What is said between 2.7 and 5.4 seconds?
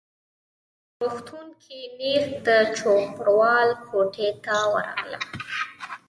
چوپړوال کوټې ته ورغلم.